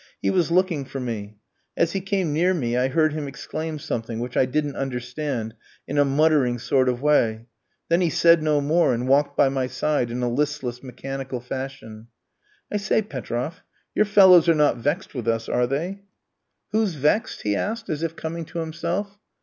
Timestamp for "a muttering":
5.99-6.57